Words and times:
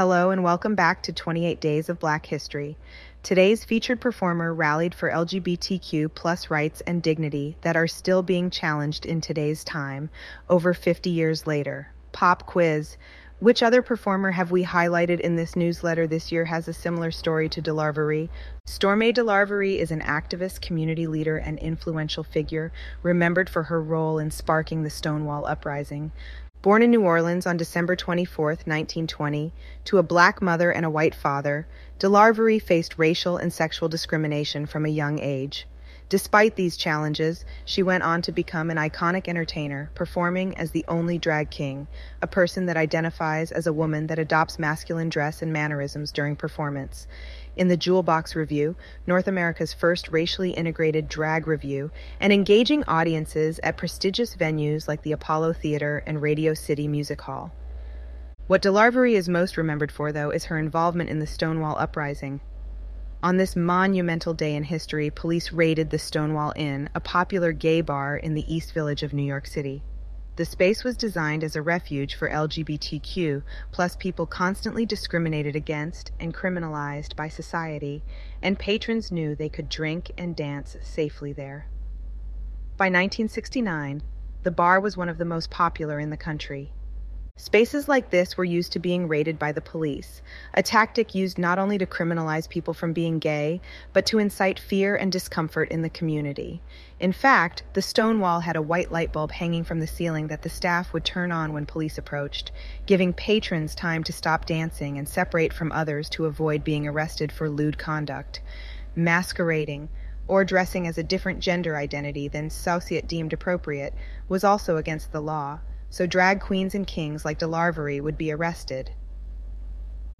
Hello 0.00 0.30
and 0.30 0.42
welcome 0.42 0.74
back 0.74 1.02
to 1.02 1.12
28 1.12 1.60
Days 1.60 1.90
of 1.90 1.98
Black 1.98 2.24
History. 2.24 2.78
Today's 3.22 3.66
featured 3.66 4.00
performer 4.00 4.54
rallied 4.54 4.94
for 4.94 5.10
LGBTQ 5.10 6.14
plus 6.14 6.48
rights 6.48 6.80
and 6.86 7.02
dignity 7.02 7.58
that 7.60 7.76
are 7.76 7.86
still 7.86 8.22
being 8.22 8.48
challenged 8.48 9.04
in 9.04 9.20
today's 9.20 9.62
time, 9.62 10.08
over 10.48 10.72
50 10.72 11.10
years 11.10 11.46
later. 11.46 11.92
Pop 12.12 12.46
quiz. 12.46 12.96
Which 13.40 13.62
other 13.62 13.82
performer 13.82 14.30
have 14.30 14.50
we 14.50 14.64
highlighted 14.64 15.20
in 15.20 15.36
this 15.36 15.54
newsletter 15.54 16.06
this 16.06 16.32
year 16.32 16.46
has 16.46 16.66
a 16.66 16.72
similar 16.72 17.10
story 17.10 17.50
to 17.50 17.60
DeLarverie? 17.60 18.30
Stormé 18.66 19.14
DeLarverie 19.14 19.76
is 19.76 19.90
an 19.90 20.00
activist, 20.00 20.62
community 20.62 21.06
leader, 21.06 21.36
and 21.36 21.58
influential 21.58 22.24
figure, 22.24 22.72
remembered 23.02 23.50
for 23.50 23.64
her 23.64 23.82
role 23.82 24.18
in 24.18 24.30
sparking 24.30 24.82
the 24.82 24.88
Stonewall 24.88 25.44
Uprising. 25.44 26.10
Born 26.62 26.82
in 26.82 26.90
New 26.90 27.04
Orleans 27.04 27.46
on 27.46 27.56
December 27.56 27.96
24, 27.96 28.48
1920, 28.48 29.54
to 29.86 29.96
a 29.96 30.02
black 30.02 30.42
mother 30.42 30.70
and 30.70 30.84
a 30.84 30.90
white 30.90 31.14
father, 31.14 31.66
DeLarverie 31.98 32.60
faced 32.60 32.98
racial 32.98 33.38
and 33.38 33.50
sexual 33.50 33.88
discrimination 33.88 34.66
from 34.66 34.84
a 34.84 34.90
young 34.90 35.18
age. 35.20 35.66
Despite 36.10 36.56
these 36.56 36.76
challenges, 36.76 37.46
she 37.64 37.82
went 37.82 38.02
on 38.02 38.20
to 38.22 38.32
become 38.32 38.68
an 38.68 38.76
iconic 38.76 39.26
entertainer, 39.26 39.90
performing 39.94 40.54
as 40.58 40.72
the 40.72 40.84
only 40.86 41.16
drag 41.16 41.48
king, 41.48 41.86
a 42.20 42.26
person 42.26 42.66
that 42.66 42.76
identifies 42.76 43.52
as 43.52 43.66
a 43.66 43.72
woman 43.72 44.08
that 44.08 44.18
adopts 44.18 44.58
masculine 44.58 45.08
dress 45.08 45.40
and 45.40 45.54
mannerisms 45.54 46.12
during 46.12 46.36
performance 46.36 47.06
in 47.56 47.68
the 47.68 47.76
Jewel 47.76 48.02
Box 48.02 48.34
Revue, 48.34 48.74
North 49.06 49.28
America's 49.28 49.72
first 49.72 50.08
racially 50.08 50.50
integrated 50.50 51.08
drag 51.08 51.46
revue, 51.46 51.90
and 52.20 52.32
engaging 52.32 52.84
audiences 52.84 53.60
at 53.62 53.76
prestigious 53.76 54.36
venues 54.36 54.88
like 54.88 55.02
the 55.02 55.12
Apollo 55.12 55.54
Theater 55.54 56.02
and 56.06 56.22
Radio 56.22 56.54
City 56.54 56.88
Music 56.88 57.20
Hall. 57.20 57.52
What 58.46 58.62
DeLarverie 58.62 59.14
is 59.14 59.28
most 59.28 59.56
remembered 59.56 59.92
for, 59.92 60.10
though, 60.12 60.30
is 60.30 60.46
her 60.46 60.58
involvement 60.58 61.10
in 61.10 61.20
the 61.20 61.26
Stonewall 61.26 61.78
Uprising. 61.78 62.40
On 63.22 63.36
this 63.36 63.54
monumental 63.54 64.34
day 64.34 64.54
in 64.56 64.64
history, 64.64 65.10
police 65.10 65.52
raided 65.52 65.90
the 65.90 65.98
Stonewall 65.98 66.52
Inn, 66.56 66.88
a 66.94 67.00
popular 67.00 67.52
gay 67.52 67.80
bar 67.80 68.16
in 68.16 68.34
the 68.34 68.52
East 68.52 68.72
Village 68.72 69.02
of 69.02 69.12
New 69.12 69.22
York 69.22 69.46
City. 69.46 69.82
The 70.40 70.46
space 70.46 70.84
was 70.84 70.96
designed 70.96 71.44
as 71.44 71.54
a 71.54 71.60
refuge 71.60 72.14
for 72.14 72.30
LGBTQ 72.30 73.42
plus 73.72 73.94
people 73.94 74.24
constantly 74.24 74.86
discriminated 74.86 75.54
against 75.54 76.12
and 76.18 76.32
criminalized 76.32 77.14
by 77.14 77.28
society, 77.28 78.02
and 78.40 78.58
patrons 78.58 79.12
knew 79.12 79.34
they 79.34 79.50
could 79.50 79.68
drink 79.68 80.12
and 80.16 80.34
dance 80.34 80.78
safely 80.80 81.34
there. 81.34 81.66
By 82.78 82.86
1969, 82.86 84.02
the 84.42 84.50
bar 84.50 84.80
was 84.80 84.96
one 84.96 85.10
of 85.10 85.18
the 85.18 85.26
most 85.26 85.50
popular 85.50 86.00
in 86.00 86.08
the 86.08 86.16
country. 86.16 86.72
Spaces 87.42 87.88
like 87.88 88.10
this 88.10 88.36
were 88.36 88.44
used 88.44 88.70
to 88.72 88.78
being 88.78 89.08
raided 89.08 89.38
by 89.38 89.50
the 89.50 89.62
police, 89.62 90.20
a 90.52 90.62
tactic 90.62 91.14
used 91.14 91.38
not 91.38 91.58
only 91.58 91.78
to 91.78 91.86
criminalize 91.86 92.46
people 92.46 92.74
from 92.74 92.92
being 92.92 93.18
gay, 93.18 93.62
but 93.94 94.04
to 94.04 94.18
incite 94.18 94.58
fear 94.58 94.94
and 94.94 95.10
discomfort 95.10 95.70
in 95.70 95.80
the 95.80 95.88
community. 95.88 96.60
In 97.00 97.14
fact, 97.14 97.62
the 97.72 97.80
Stonewall 97.80 98.40
had 98.40 98.56
a 98.56 98.62
white 98.62 98.92
light 98.92 99.10
bulb 99.10 99.32
hanging 99.32 99.64
from 99.64 99.80
the 99.80 99.86
ceiling 99.86 100.26
that 100.26 100.42
the 100.42 100.50
staff 100.50 100.92
would 100.92 101.02
turn 101.02 101.32
on 101.32 101.54
when 101.54 101.64
police 101.64 101.96
approached, 101.96 102.52
giving 102.84 103.14
patrons 103.14 103.74
time 103.74 104.04
to 104.04 104.12
stop 104.12 104.44
dancing 104.44 104.98
and 104.98 105.08
separate 105.08 105.54
from 105.54 105.72
others 105.72 106.10
to 106.10 106.26
avoid 106.26 106.62
being 106.62 106.86
arrested 106.86 107.32
for 107.32 107.48
lewd 107.48 107.78
conduct. 107.78 108.42
Masquerading, 108.94 109.88
or 110.28 110.44
dressing 110.44 110.86
as 110.86 110.98
a 110.98 111.02
different 111.02 111.40
gender 111.40 111.74
identity 111.74 112.28
than 112.28 112.50
Sauciet 112.50 113.08
deemed 113.08 113.32
appropriate, 113.32 113.94
was 114.28 114.44
also 114.44 114.76
against 114.76 115.10
the 115.10 115.22
law 115.22 115.60
so 115.90 116.06
drag 116.06 116.40
queens 116.40 116.74
and 116.74 116.86
kings 116.86 117.24
like 117.24 117.38
DeLarverie 117.38 118.00
would 118.00 118.16
be 118.16 118.32
arrested. 118.32 118.92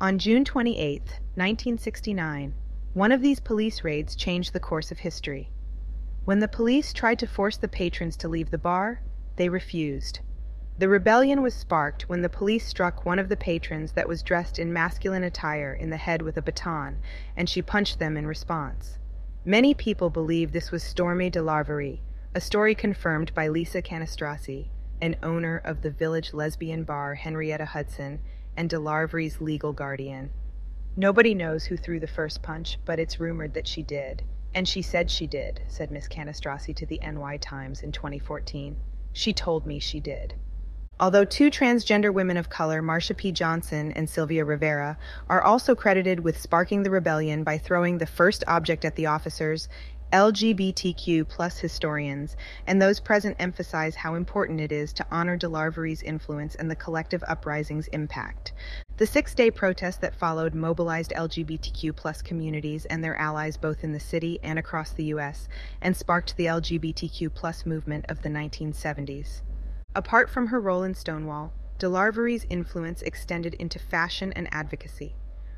On 0.00 0.18
June 0.18 0.44
28, 0.44 1.00
1969, 1.34 2.54
one 2.92 3.10
of 3.10 3.22
these 3.22 3.40
police 3.40 3.82
raids 3.82 4.14
changed 4.14 4.52
the 4.52 4.60
course 4.60 4.92
of 4.92 4.98
history. 4.98 5.50
When 6.24 6.38
the 6.38 6.48
police 6.48 6.92
tried 6.92 7.18
to 7.18 7.26
force 7.26 7.56
the 7.56 7.68
patrons 7.68 8.16
to 8.18 8.28
leave 8.28 8.50
the 8.50 8.58
bar, 8.58 9.00
they 9.36 9.48
refused. 9.48 10.20
The 10.76 10.88
rebellion 10.88 11.40
was 11.40 11.54
sparked 11.54 12.08
when 12.08 12.22
the 12.22 12.28
police 12.28 12.66
struck 12.66 13.06
one 13.06 13.18
of 13.18 13.28
the 13.28 13.36
patrons 13.36 13.92
that 13.92 14.08
was 14.08 14.22
dressed 14.22 14.58
in 14.58 14.72
masculine 14.72 15.22
attire 15.22 15.72
in 15.72 15.90
the 15.90 15.96
head 15.96 16.20
with 16.20 16.36
a 16.36 16.42
baton, 16.42 16.98
and 17.36 17.48
she 17.48 17.62
punched 17.62 17.98
them 17.98 18.16
in 18.16 18.26
response. 18.26 18.98
Many 19.44 19.72
people 19.72 20.10
believe 20.10 20.52
this 20.52 20.70
was 20.70 20.82
Stormé 20.82 21.30
DeLarverie, 21.32 22.00
a 22.34 22.40
story 22.40 22.74
confirmed 22.74 23.32
by 23.34 23.48
Lisa 23.48 23.80
Cannistraci, 23.80 24.68
and 25.00 25.16
owner 25.22 25.58
of 25.64 25.82
the 25.82 25.90
village 25.90 26.32
lesbian 26.32 26.84
bar 26.84 27.14
Henrietta 27.14 27.64
Hudson, 27.64 28.20
and 28.56 28.70
DeLarverie's 28.70 29.40
legal 29.40 29.72
guardian. 29.72 30.30
Nobody 30.96 31.34
knows 31.34 31.64
who 31.64 31.76
threw 31.76 31.98
the 31.98 32.06
first 32.06 32.42
punch, 32.42 32.78
but 32.84 32.98
it's 32.98 33.18
rumored 33.18 33.54
that 33.54 33.66
she 33.66 33.82
did. 33.82 34.22
And 34.54 34.68
she 34.68 34.82
said 34.82 35.10
she 35.10 35.26
did, 35.26 35.60
said 35.66 35.90
Miss 35.90 36.06
Cannistraci 36.06 36.74
to 36.76 36.86
the 36.86 37.00
NY 37.00 37.38
Times 37.38 37.82
in 37.82 37.90
2014. 37.90 38.76
She 39.12 39.32
told 39.32 39.66
me 39.66 39.80
she 39.80 39.98
did. 39.98 40.34
Although 41.00 41.24
two 41.24 41.50
transgender 41.50 42.14
women 42.14 42.36
of 42.36 42.48
color, 42.48 42.80
Marsha 42.80 43.16
P. 43.16 43.32
Johnson 43.32 43.90
and 43.92 44.08
Sylvia 44.08 44.44
Rivera, 44.44 44.96
are 45.28 45.42
also 45.42 45.74
credited 45.74 46.20
with 46.20 46.40
sparking 46.40 46.84
the 46.84 46.90
rebellion 46.90 47.42
by 47.42 47.58
throwing 47.58 47.98
the 47.98 48.06
first 48.06 48.44
object 48.46 48.84
at 48.84 48.94
the 48.94 49.06
officers, 49.06 49.68
LGBTQ 50.14 51.26
plus 51.26 51.58
historians 51.58 52.36
and 52.68 52.80
those 52.80 53.00
present 53.00 53.34
emphasize 53.40 53.96
how 53.96 54.14
important 54.14 54.60
it 54.60 54.70
is 54.70 54.92
to 54.92 55.06
honor 55.10 55.36
DeLarverie's 55.36 56.04
influence 56.04 56.54
and 56.54 56.70
the 56.70 56.76
collective 56.76 57.24
uprising's 57.26 57.88
impact. 57.88 58.52
The 58.96 59.08
six-day 59.08 59.50
protest 59.50 60.00
that 60.02 60.14
followed 60.14 60.54
mobilized 60.54 61.12
LGBTQ 61.16 61.96
plus 61.96 62.22
communities 62.22 62.84
and 62.84 63.02
their 63.02 63.16
allies 63.16 63.56
both 63.56 63.82
in 63.82 63.90
the 63.90 63.98
city 63.98 64.38
and 64.44 64.56
across 64.56 64.92
the 64.92 65.06
U.S. 65.06 65.48
and 65.80 65.96
sparked 65.96 66.36
the 66.36 66.46
LGBTQ 66.46 67.34
plus 67.34 67.66
movement 67.66 68.04
of 68.08 68.22
the 68.22 68.28
1970s. 68.28 69.42
Apart 69.96 70.30
from 70.30 70.46
her 70.46 70.60
role 70.60 70.84
in 70.84 70.94
Stonewall, 70.94 71.52
DeLarverie's 71.80 72.46
influence 72.48 73.02
extended 73.02 73.54
into 73.54 73.80
fashion 73.80 74.32
and 74.34 74.46
advocacy. 74.52 75.16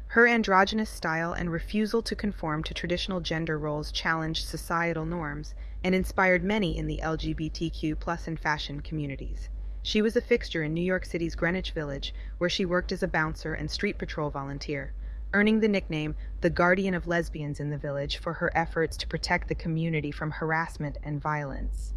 Her 0.09 0.27
androgynous 0.27 0.89
style 0.89 1.33
and 1.33 1.51
refusal 1.51 2.01
to 2.03 2.15
conform 2.15 2.63
to 2.65 2.73
traditional 2.73 3.21
gender 3.21 3.59
roles 3.59 3.93
challenged 3.93 4.47
societal 4.47 5.05
norms 5.05 5.55
and 5.83 5.95
inspired 5.95 6.45
many 6.45 6.79
in 6.79 6.87
the 6.87 7.01
LGBTQ 7.03 7.99
plus 7.99 8.27
and 8.27 8.39
fashion 8.39 8.81
communities. 8.81 9.49
She 9.83 10.01
was 10.01 10.17
a 10.17 10.21
fixture 10.21 10.63
in 10.63 10.75
New 10.75 10.83
York 10.83 11.05
City's 11.05 11.35
Greenwich 11.35 11.73
Village, 11.73 12.15
where 12.39 12.49
she 12.49 12.65
worked 12.65 12.93
as 12.93 13.03
a 13.03 13.09
bouncer 13.09 13.55
and 13.55 13.71
street 13.71 13.99
patrol 13.99 14.31
volunteer, 14.31 14.95
earning 15.35 15.61
the 15.61 15.69
nickname 15.69 16.15
the 16.41 16.51
Guardian 16.51 16.95
of 16.95 17.07
Lesbians 17.07 17.61
in 17.61 17.71
the 17.71 17.77
village 17.77 18.17
for 18.17 18.33
her 18.33 18.51
efforts 18.57 18.97
to 18.97 19.07
protect 19.07 19.49
the 19.49 19.55
community 19.55 20.11
from 20.11 20.31
harassment 20.31 20.99
and 21.03 21.21
violence. 21.21 21.93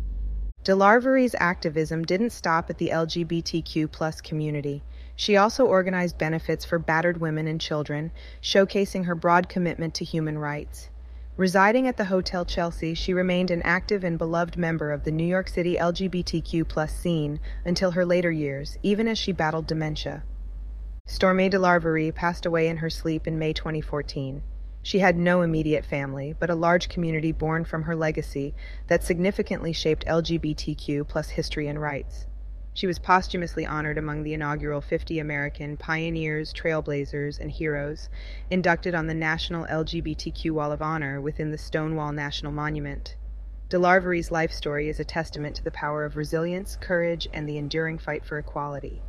DeLarverie's 0.66 1.36
activism 1.40 2.04
didn't 2.04 2.32
stop 2.32 2.70
at 2.70 2.78
the 2.78 2.90
LGBTQ 2.90 3.90
plus 3.92 4.20
community. 4.20 4.84
She 5.16 5.38
also 5.38 5.66
organized 5.66 6.18
benefits 6.18 6.66
for 6.66 6.78
battered 6.78 7.22
women 7.22 7.48
and 7.48 7.62
children, 7.62 8.12
showcasing 8.42 9.06
her 9.06 9.16
broad 9.16 9.48
commitment 9.48 9.94
to 9.96 10.06
human 10.06 10.38
rights. 10.38 10.90
Residing 11.38 11.88
at 11.88 11.96
the 11.96 12.06
Hotel 12.06 12.44
Chelsea, 12.44 12.94
she 12.94 13.14
remained 13.14 13.50
an 13.50 13.62
active 13.62 14.04
and 14.04 14.18
beloved 14.18 14.58
member 14.58 14.92
of 14.92 15.06
the 15.06 15.12
New 15.12 15.26
York 15.26 15.48
City 15.48 15.78
LGBTQ 15.78 16.68
plus 16.68 16.94
scene 16.94 17.40
until 17.64 17.92
her 17.92 18.06
later 18.06 18.30
years, 18.30 18.78
even 18.84 19.08
as 19.08 19.18
she 19.18 19.32
battled 19.32 19.66
dementia. 19.66 20.24
Stormé 21.08 21.50
DeLarverie 21.50 22.14
passed 22.14 22.46
away 22.46 22.68
in 22.68 22.78
her 22.78 22.90
sleep 22.90 23.26
in 23.26 23.40
May 23.40 23.54
2014. 23.54 24.44
She 24.82 25.00
had 25.00 25.18
no 25.18 25.42
immediate 25.42 25.86
family, 25.86 26.34
but 26.40 26.50
a 26.50 26.56
large 26.56 26.88
community 26.88 27.32
born 27.32 27.66
from 27.66 27.84
her 27.84 27.96
legacy 27.96 28.56
that 28.88 29.04
significantly 29.04 29.74
shaped 29.74 30.06
LGBTQ 30.06 31.08
plus 31.08 31.30
history 31.30 31.68
and 31.68 31.82
rights. 31.82 32.26
She 32.74 32.88
was 32.88 32.98
posthumously 32.98 33.66
honored 33.66 33.98
among 33.98 34.24
the 34.24 34.34
inaugural 34.34 34.80
50 34.80 35.20
American 35.20 35.76
pioneers, 35.76 36.54
trailblazers, 36.54 37.38
and 37.38 37.52
heroes 37.52 38.08
inducted 38.50 38.96
on 38.96 39.08
the 39.08 39.14
National 39.14 39.66
LGBTQ 39.66 40.52
Wall 40.52 40.72
of 40.72 40.82
Honor 40.82 41.20
within 41.20 41.52
the 41.52 41.58
Stonewall 41.58 42.14
National 42.14 42.54
Monument. 42.54 43.18
DeLarverie's 43.70 44.32
life 44.32 44.54
story 44.54 44.88
is 44.88 45.00
a 45.00 45.04
testament 45.04 45.58
to 45.58 45.64
the 45.64 45.72
power 45.72 46.06
of 46.06 46.16
resilience, 46.16 46.78
courage, 46.78 47.28
and 47.34 47.50
the 47.50 47.58
enduring 47.58 47.98
fight 47.98 48.24
for 48.24 48.38
equality. 48.40 49.02